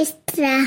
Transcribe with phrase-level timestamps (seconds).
[0.00, 0.58] extra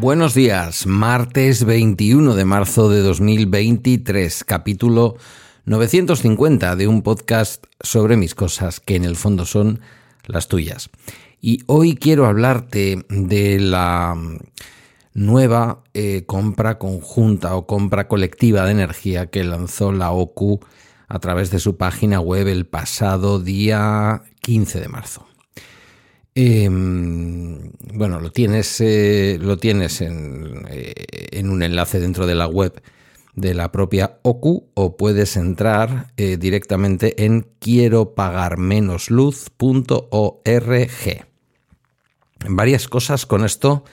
[0.00, 5.16] Buenos días, martes 21 de marzo de 2023, capítulo
[5.66, 9.80] 950 de un podcast sobre mis cosas que en el fondo son
[10.26, 10.90] las tuyas.
[11.40, 14.16] Y hoy quiero hablarte de la
[15.14, 20.60] nueva eh, compra conjunta o compra colectiva de energía que lanzó la OCU
[21.08, 25.26] a través de su página web el pasado día 15 de marzo.
[26.34, 30.94] Em, bueno, lo tienes, eh, lo tienes en, eh,
[31.32, 32.80] en, un enlace dentro de la web
[33.34, 40.06] de la propia OCU o puedes entrar eh, directamente en quiero pagar menos luz.org.
[42.48, 43.84] Varias cosas con esto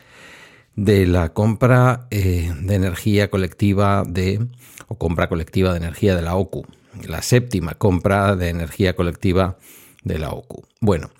[0.75, 4.47] de la compra de energía colectiva de
[4.87, 6.65] o compra colectiva de energía de la OCU,
[7.07, 9.57] la séptima compra de energía colectiva
[10.03, 10.63] de la OCU.
[10.81, 11.11] Bueno,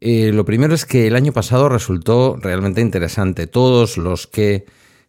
[0.00, 3.46] eh, lo primero es que el año pasado resultó realmente interesante.
[3.46, 4.66] Todos los que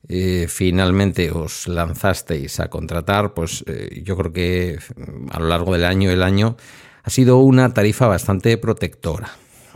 [0.09, 5.73] eh, finalmente os lanzasteis a contratar, pues eh, yo creo que mm, a lo largo
[5.73, 6.57] del año, el año,
[7.03, 9.31] ha sido una tarifa bastante protectora.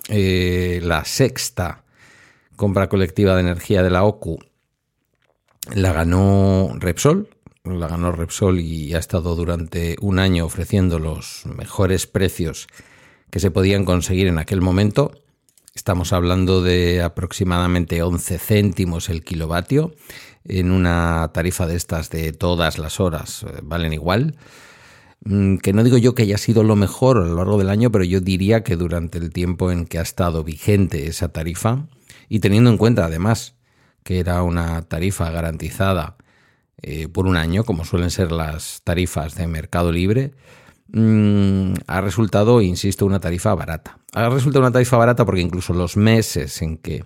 [0.09, 1.83] la sexta
[2.55, 4.39] compra colectiva de energía de la OCU
[5.69, 7.29] la ganó Repsol,
[7.63, 12.67] la ganó Repsol y ha estado durante un año ofreciendo los mejores precios
[13.29, 15.11] que se podían conseguir en aquel momento.
[15.73, 19.93] Estamos hablando de aproximadamente 11 céntimos el kilovatio
[20.43, 24.35] en una tarifa de estas de todas las horas, eh, valen igual.
[25.23, 27.89] Mm, que no digo yo que haya sido lo mejor a lo largo del año,
[27.89, 31.87] pero yo diría que durante el tiempo en que ha estado vigente esa tarifa,
[32.27, 33.55] y teniendo en cuenta además
[34.03, 36.17] que era una tarifa garantizada
[36.81, 40.33] eh, por un año, como suelen ser las tarifas de mercado libre,
[40.93, 43.97] Mm, ha resultado, insisto, una tarifa barata.
[44.13, 47.05] Ha resultado una tarifa barata porque incluso los meses en que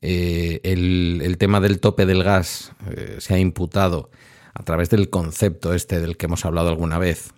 [0.00, 4.10] eh, el, tema del tope del gas eh, se ha imputado
[4.52, 7.32] a través del concepto este del que hemos hablado alguna vez,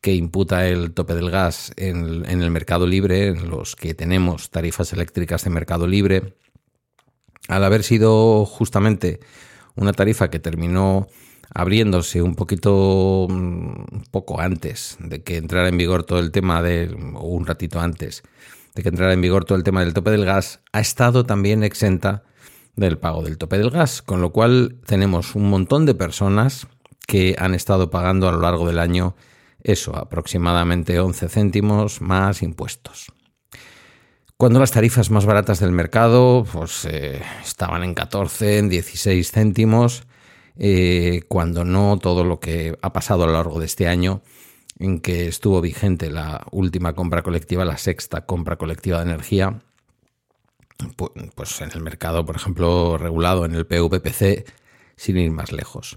[0.00, 4.50] que imputa el tope del gas en, en el mercado libre, en los que tenemos
[4.50, 6.34] tarifas eléctricas de mercado libre,
[7.48, 9.20] al haber sido justamente
[9.76, 11.06] una tarifa que terminó
[11.56, 16.94] abriéndose un poquito, un poco antes de que entrara en vigor todo el tema de,
[16.94, 18.22] un ratito antes
[18.74, 21.64] de que entrara en vigor todo el tema del tope del gas, ha estado también
[21.64, 22.24] exenta
[22.74, 26.66] del pago del tope del gas, con lo cual tenemos un montón de personas
[27.06, 29.16] que han estado pagando a lo largo del año
[29.62, 33.12] eso, aproximadamente 11 céntimos más impuestos.
[34.36, 40.06] Cuando las tarifas más baratas del mercado pues, eh, estaban en 14, en 16 céntimos,
[40.58, 44.22] eh, cuando no todo lo que ha pasado a lo largo de este año
[44.78, 49.60] en que estuvo vigente la última compra colectiva, la sexta compra colectiva de energía,
[51.34, 54.44] pues en el mercado, por ejemplo, regulado en el PVPC,
[54.96, 55.96] sin ir más lejos.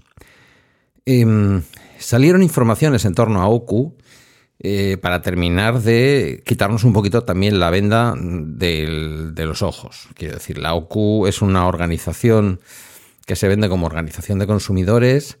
[1.04, 1.62] Em,
[1.98, 3.96] salieron informaciones en torno a OCU
[4.58, 10.08] eh, para terminar de quitarnos un poquito también la venda de los ojos.
[10.14, 12.60] Quiero decir, la OCU es una organización
[13.30, 15.38] que se vende como organización de consumidores.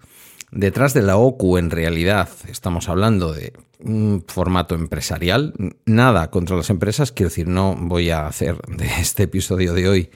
[0.52, 5.54] Detrás de la OCU, en realidad, estamos hablando de un formato empresarial.
[5.86, 10.10] Nada contra las empresas, quiero decir, no voy a hacer de este episodio de hoy,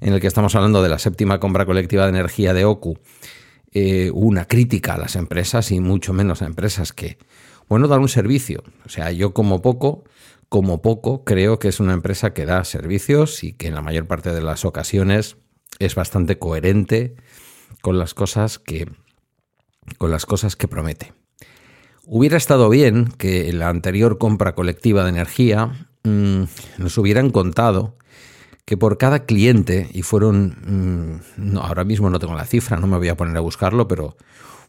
[0.00, 2.98] en el que estamos hablando de la séptima compra colectiva de energía de OCU,
[3.72, 7.16] eh, una crítica a las empresas y mucho menos a empresas que,
[7.66, 8.62] bueno, dan un servicio.
[8.84, 10.04] O sea, yo como poco,
[10.50, 14.06] como poco, creo que es una empresa que da servicios y que en la mayor
[14.06, 15.38] parte de las ocasiones
[15.78, 17.16] es bastante coherente
[17.82, 18.88] con las cosas que
[19.98, 21.12] con las cosas que promete.
[22.04, 26.42] Hubiera estado bien que en la anterior compra colectiva de energía mm,
[26.78, 27.96] nos hubieran contado
[28.64, 32.98] que por cada cliente, y fueron, mm, ahora mismo no tengo la cifra, no me
[32.98, 34.16] voy a poner a buscarlo, pero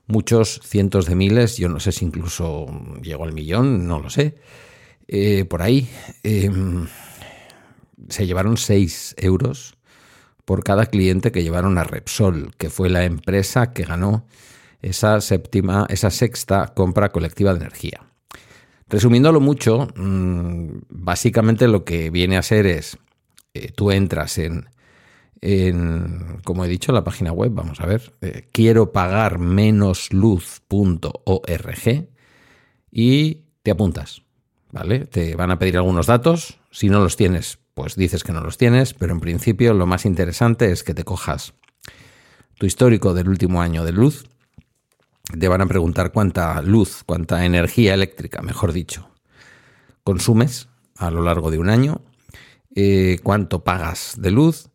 [0.06, 2.68] muchos cientos de miles, yo no sé si incluso
[3.01, 4.36] llegó al millón, no lo sé,
[5.07, 5.89] eh, por ahí,
[6.21, 6.88] em,
[8.07, 9.76] se llevaron 6 euros
[10.48, 14.26] por cada cliente que llevaron a Repsol, que fue la empresa que ganó
[14.82, 18.04] esa séptima, esa sexta compra colectiva de energía.
[18.88, 22.98] Resumiéndolo mucho, mm, básicamente lo que viene a ser es,
[23.54, 24.70] eh, tú entras en,
[25.42, 32.08] en, como he dicho, la página web, vamos a ver, eh, quiero pagar menos luz.org
[32.90, 34.22] y te apuntas,
[34.72, 35.00] ¿vale?
[35.08, 38.57] Te van a pedir algunos datos, si no los tienes, pues dices que no los
[38.57, 41.53] tienes, pero en principio lo más interesante es que te cojas
[42.56, 44.25] tu histórico del último año de luz.
[45.39, 49.12] Te van a preguntar cuánta luz, cuánta energía eléctrica, mejor dicho,
[50.03, 52.01] consumes a lo largo de un año,
[52.74, 54.71] eh, cuánto pagas de luz.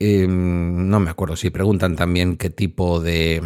[0.00, 3.44] Em, no me acuerdo si preguntan también qué tipo de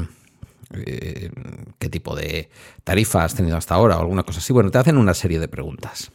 [0.73, 1.31] eh,
[1.79, 2.49] qué tipo de
[2.85, 4.55] tarifa has tenido hasta ahora o alguna cosa así.
[4.55, 6.11] Bueno, te hacen una serie de preguntas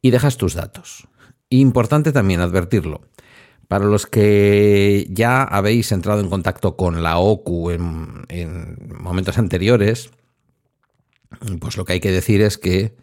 [0.00, 1.06] y dejas tus datos.
[1.52, 3.02] Importante también advertirlo.
[3.68, 10.10] Para los que ya habéis entrado en contacto con la OCU en, en momentos anteriores,
[11.60, 12.94] pues lo que hay que decir es que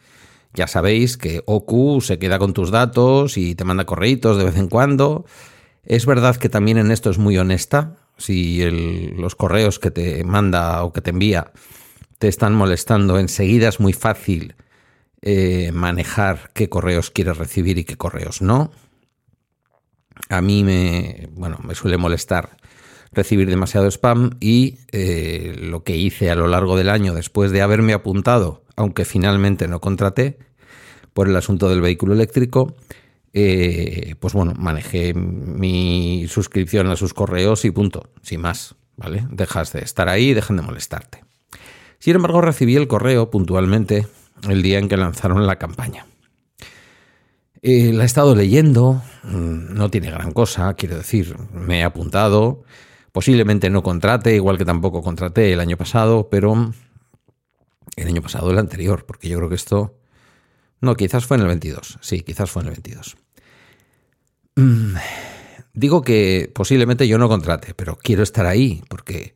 [0.56, 4.58] ya sabéis que OCU se queda con tus datos y te manda correitos de vez
[4.58, 5.26] en cuando.
[5.84, 8.62] Es verdad que también en esto es muy honesta si
[9.16, 11.52] los correos que te manda o que te envía
[12.18, 14.56] te están molestando, enseguida es muy fácil
[15.22, 18.72] eh, manejar qué correos quieres recibir y qué correos no.
[20.30, 22.58] A mí me, bueno, me suele molestar
[23.12, 27.62] recibir demasiado spam y eh, lo que hice a lo largo del año después de
[27.62, 30.38] haberme apuntado, aunque finalmente no contraté,
[31.14, 32.76] por el asunto del vehículo eléctrico,
[33.34, 39.26] eh, pues bueno, manejé mi suscripción a sus correos y punto, sin más, ¿vale?
[39.32, 41.24] Dejas de estar ahí dejan de molestarte.
[42.00, 44.08] Sin embargo, recibí el correo puntualmente
[44.48, 46.06] el día en que lanzaron la campaña.
[47.62, 52.64] Eh, la he estado leyendo, mm, no tiene gran cosa, quiero decir, me he apuntado,
[53.12, 56.72] posiblemente no contrate, igual que tampoco contraté el año pasado, pero
[57.98, 60.00] el año pasado, el anterior, porque yo creo que esto
[60.82, 62.00] no, quizás fue en el 22.
[62.02, 63.18] Sí, quizás fue en el 22.
[64.56, 64.96] Mm,
[65.74, 69.36] digo que posiblemente yo no contrate, pero quiero estar ahí porque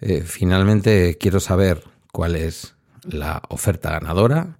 [0.00, 2.75] eh, finalmente quiero saber cuál es
[3.08, 4.58] la oferta ganadora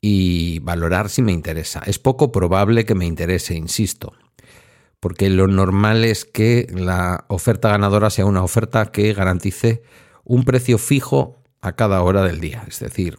[0.00, 1.82] y valorar si me interesa.
[1.86, 4.12] Es poco probable que me interese, insisto,
[5.00, 9.82] porque lo normal es que la oferta ganadora sea una oferta que garantice
[10.24, 12.64] un precio fijo a cada hora del día.
[12.68, 13.16] Es decir,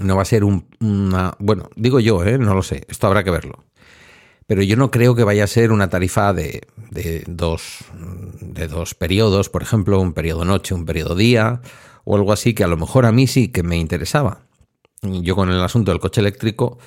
[0.00, 1.34] no va a ser un, una...
[1.38, 2.38] Bueno, digo yo, ¿eh?
[2.38, 3.64] no lo sé, esto habrá que verlo.
[4.46, 7.78] Pero yo no creo que vaya a ser una tarifa de, de, dos,
[8.40, 11.62] de dos periodos, por ejemplo, un periodo noche, un periodo día,
[12.04, 14.40] o algo así, que a lo mejor a mí sí que me interesaba.
[15.02, 16.78] Yo con el asunto del coche eléctrico,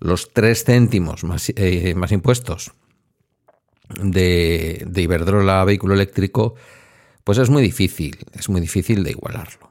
[0.00, 2.72] los tres céntimos más, eh, más impuestos
[4.02, 6.54] de, de Iberdrola vehículo eléctrico,
[7.24, 9.70] pues es muy difícil, es muy difícil de igualarlo.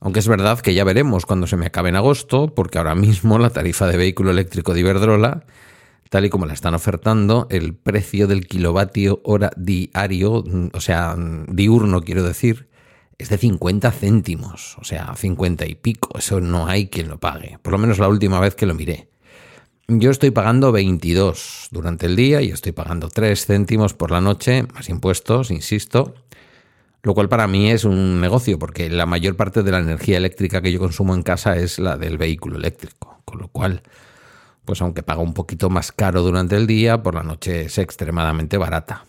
[0.00, 3.38] Aunque es verdad que ya veremos cuando se me acabe en agosto, porque ahora mismo
[3.38, 5.44] la tarifa de vehículo eléctrico de Iberdrola,
[6.10, 11.16] tal y como la están ofertando, el precio del kilovatio hora diario, o sea,
[11.48, 12.68] diurno quiero decir,
[13.24, 16.18] es de 50 céntimos, o sea, 50 y pico.
[16.18, 19.08] Eso no hay quien lo pague, por lo menos la última vez que lo miré.
[19.88, 24.64] Yo estoy pagando 22 durante el día y estoy pagando 3 céntimos por la noche,
[24.74, 26.14] más impuestos, insisto,
[27.02, 30.60] lo cual para mí es un negocio, porque la mayor parte de la energía eléctrica
[30.60, 33.20] que yo consumo en casa es la del vehículo eléctrico.
[33.24, 33.82] Con lo cual,
[34.66, 38.58] pues aunque paga un poquito más caro durante el día, por la noche es extremadamente
[38.58, 39.06] barata.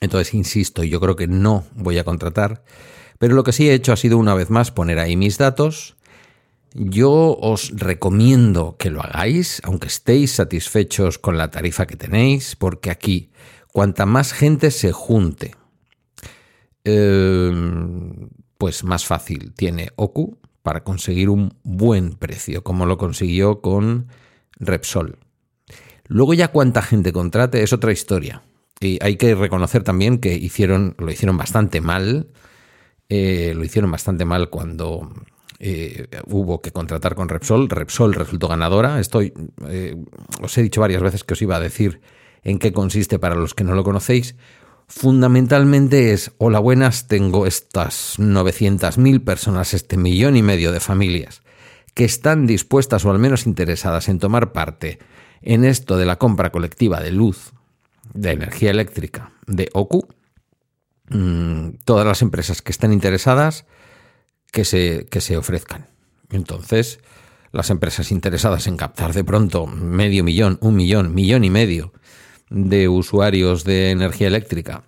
[0.00, 2.64] Entonces, insisto, yo creo que no voy a contratar,
[3.18, 5.96] pero lo que sí he hecho ha sido una vez más poner ahí mis datos.
[6.72, 12.90] Yo os recomiendo que lo hagáis, aunque estéis satisfechos con la tarifa que tenéis, porque
[12.90, 13.30] aquí,
[13.72, 15.52] cuanta más gente se junte,
[16.84, 24.08] Em, pues más fácil tiene Oku para conseguir un buen precio, como lo consiguió con
[24.58, 25.18] Repsol.
[26.06, 28.42] Luego ya cuánta gente contrate es otra historia.
[28.80, 32.28] Y hay que reconocer también que hicieron, lo hicieron bastante mal.
[33.08, 35.12] Eh, lo hicieron bastante mal cuando
[35.58, 37.68] eh, hubo que contratar con Repsol.
[37.68, 38.98] Repsol resultó ganadora.
[38.98, 39.32] Estoy,
[39.68, 39.96] eh,
[40.42, 42.00] os he dicho varias veces que os iba a decir
[42.42, 44.34] en qué consiste para los que no lo conocéis
[44.90, 51.42] fundamentalmente es, hola buenas, tengo estas 900.000 personas, este millón y medio de familias,
[51.94, 54.98] que están dispuestas o al menos interesadas en tomar parte
[55.42, 57.52] en esto de la compra colectiva de luz,
[58.14, 60.08] de energía eléctrica, de OCU.
[61.08, 63.66] Mm, todas las empresas que estén interesadas,
[64.52, 65.88] que se, que se ofrezcan.
[66.30, 67.00] Entonces,
[67.52, 71.92] las empresas interesadas en captar de pronto medio millón, un millón, millón y medio
[72.48, 74.84] de usuarios de energía eléctrica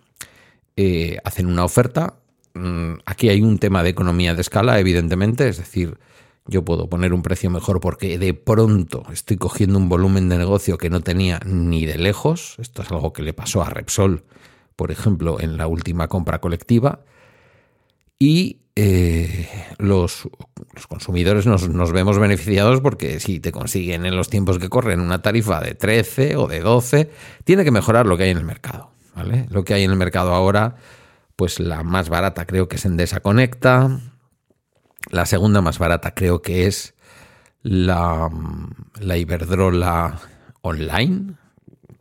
[0.76, 2.14] eh, hacen una oferta.
[2.55, 5.99] Mm, aquí hay un tema de economía de escala, evidentemente, es decir,
[6.46, 10.78] yo puedo poner un precio mejor porque de pronto estoy cogiendo un volumen de negocio
[10.78, 12.56] que no tenía ni de lejos.
[12.58, 14.25] Esto es algo que le pasó a Repsol,
[14.76, 17.04] por ejemplo, en la última compra colectiva.
[18.18, 20.28] y eh, los,
[20.88, 25.20] consumidores nos, nos, vemos beneficiados porque si te consiguen en los tiempos que corren una
[25.20, 27.11] tarifa de 13 o de 12,
[27.44, 28.90] tiene que mejorar lo que hay en el mercado.
[29.14, 29.46] ¿vale?
[29.50, 30.76] Lo que hay en el mercado ahora,
[31.37, 34.00] pues la más barata creo que es Endesa Conecta,
[35.11, 36.94] la segunda más barata creo que es
[37.62, 38.30] la,
[39.00, 40.18] la Iberdrola
[40.62, 41.35] Online.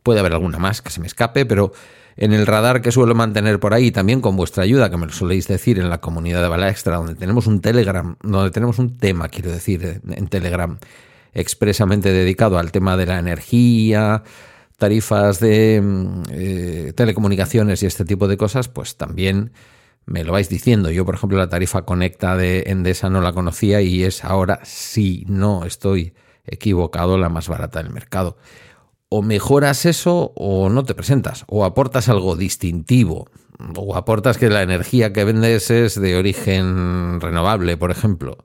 [0.02, 1.72] Puede haber alguna más que se me escape, pero
[2.16, 5.12] en el radar que suelo mantener por ahí, también con vuestra ayuda, que me lo
[5.12, 8.96] soléis decir en la comunidad de Bala Extra, donde tenemos un Telegram, donde tenemos un
[8.98, 10.78] tema, quiero decir, en Telegram,
[11.32, 14.22] expresamente dedicado al tema de la energía,
[14.76, 19.52] tarifas de mm, eh, telecomunicaciones y este tipo de cosas, pues también
[20.06, 20.90] me lo vais diciendo.
[20.90, 25.24] Yo, por ejemplo, la tarifa Conecta de Endesa no la conocía y es ahora, si
[25.28, 28.36] no estoy equivocado, la más barata del mercado
[29.14, 33.28] o mejoras eso o no te presentas, o aportas algo distintivo,
[33.76, 38.38] o aportas que la energía que vendes es de origen renovable, por ejemplo.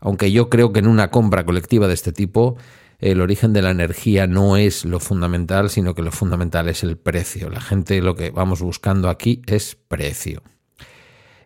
[0.00, 2.56] Aunque yo creo que en una compra colectiva de este tipo,
[2.98, 6.96] el origen de la energía no es lo fundamental, sino que lo fundamental es el
[6.96, 7.50] precio.
[7.50, 10.42] La gente lo que vamos buscando aquí es precio.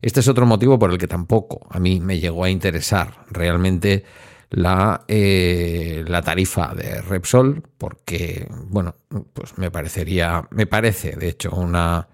[0.05, 4.05] Este es otro motivo por el que tampoco a mí me llegó a interesar realmente
[4.51, 8.97] la, eh, la tarifa de Repsol, porque, bueno,
[9.33, 12.09] pues me parecería, me parece, de hecho, una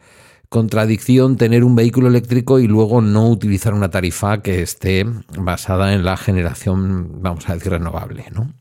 [0.49, 5.05] contradicción tener un vehículo eléctrico y luego no utilizar una tarifa que esté
[5.37, 8.55] basada en la generación, vamos a decir, renovable, ¿no?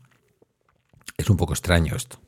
[1.18, 2.20] Es un poco extraño esto.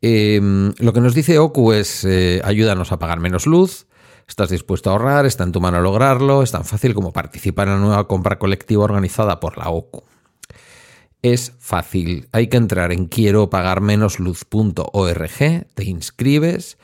[0.00, 3.86] Em, lo que nos dice OCU es eh, ayúdanos a pagar menos luz,
[4.26, 7.74] estás dispuesto a ahorrar, está en tu mano lograrlo, es tan fácil como participar en
[7.74, 10.04] una nueva compra colectiva organizada por la OCU
[11.24, 12.28] es fácil.
[12.32, 16.76] Hay que entrar en quiero pagar menos luz.org, te inscribes.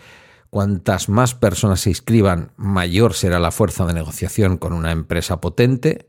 [0.49, 6.09] Cuantas más personas se inscriban, mayor será la fuerza de negociación con una empresa potente.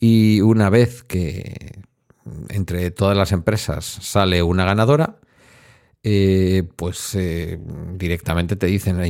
[0.00, 1.84] Y una vez que
[2.48, 5.20] entre todas las empresas sale una ganadora,
[6.04, 7.58] eh, pues eh,
[7.94, 9.00] directamente te dicen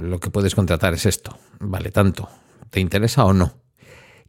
[0.00, 2.28] lo que puedes contratar es esto, vale tanto,
[2.70, 3.62] ¿te interesa o no?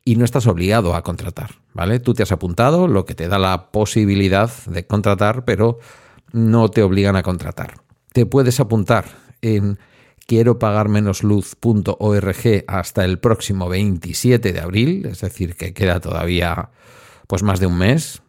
[0.06, 2.00] y no estás obligado a contratar, ¿vale?
[2.00, 5.80] Tú te has apuntado, lo que te da la posibilidad de contratar, pero
[6.32, 7.76] no te obligan a contratar.
[8.12, 9.06] Te puedes apuntar
[9.42, 9.80] en
[10.28, 16.70] quiero pagar menos luz.org hasta el próximo 27 de abril, es decir, que queda todavía
[17.28, 18.22] pues más de un mes.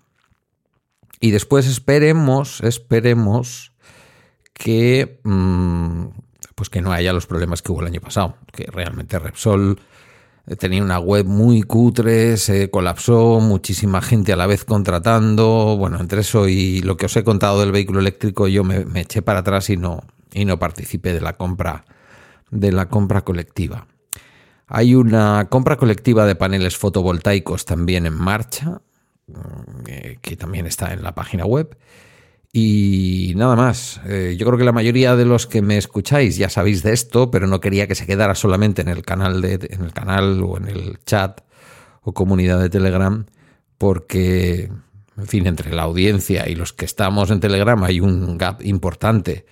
[1.25, 3.73] Y después esperemos, esperemos
[4.53, 6.09] que mm,
[6.55, 9.81] pues que no haya los problemas que hubo el año pasado, que realmente Repsol
[10.59, 15.79] tenía una web muy cutre, se colapsó, muchísima gente a la vez contratando.
[15.79, 19.23] Bueno, entre eso y lo que os he contado del vehículo eléctrico, yo me, eché
[19.23, 20.03] para atrás y no,
[20.35, 21.87] y no participé de la compra
[22.51, 23.87] de la compra colectiva.
[24.67, 28.94] Hay una compra colectiva de paneles fotovoltaicos también en marcha, eh,
[30.23, 31.77] que también está en la página web.
[32.57, 36.49] Y nada más, eh, yo creo que la mayoría de los que me escucháis ya
[36.49, 39.83] sabéis de esto, pero no quería que se quedara solamente en el canal, de, en
[39.83, 41.41] el canal o en el chat
[42.03, 43.27] o comunidad de Telegram,
[43.77, 44.71] porque,
[45.17, 49.47] en fin, entre la audiencia y los que estamos en Telegram hay un gap importante.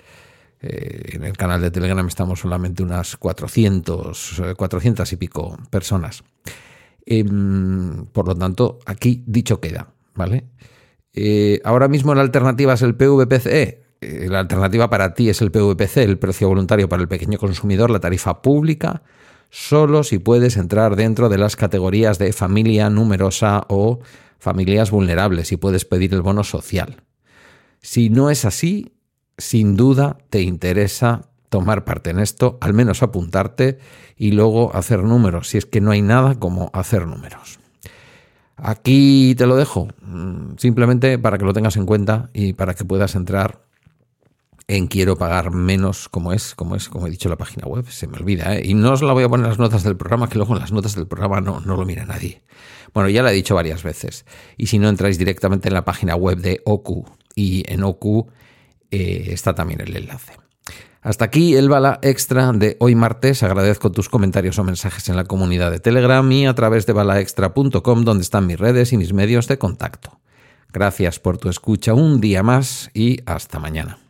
[0.61, 6.23] Eh, en el canal de Telegram estamos solamente unas 400, 400 eh, y pico personas.
[7.05, 10.45] Em, por lo tanto, aquí dicho queda, ¿vale?
[11.13, 13.83] Eh, ahora mismo la alternativa es el PVPC.
[14.01, 17.91] Eh, la alternativa para ti es el PVPC, el precio voluntario para el pequeño consumidor,
[17.91, 19.03] la tarifa pública,
[19.51, 24.01] solo si puedes entrar dentro de las categorías de familia numerosa o
[24.39, 27.03] familias vulnerables y puedes pedir el bono social.
[27.81, 28.93] Si no es así,
[29.39, 33.79] sin duda te interesa tomar parte en esto, al menos apuntarte
[34.17, 37.61] y luego hacer números, si es que no hay nada como hacer números.
[38.57, 42.87] Aquí te lo dejo, mm, simplemente para que lo tengas en cuenta y para que
[42.87, 43.61] puedas entrar
[44.67, 48.07] en quiero pagar menos, como es, como es, como he dicho la página web, se
[48.07, 48.63] me olvida, ¿eh?
[48.65, 50.61] y no os la voy a poner en las notas del programa, que luego en
[50.61, 52.41] las notas del programa no, no lo mira nadie.
[52.95, 54.25] Bueno, ya lo he dicho varias veces,
[54.57, 57.05] y si no entráis directamente en la página web de OCU,
[57.35, 58.29] y en OCU
[58.91, 60.42] eh, está también el enlace.
[61.03, 63.43] Hasta aquí el bala extra de hoy martes.
[63.43, 68.05] Agradezco tus comentarios o mensajes en la comunidad de Telegram y a través de balaextra.com
[68.05, 70.21] donde están mis redes y mis medios de contacto.
[70.73, 74.02] Gracias por tu escucha un día más y hasta mañana.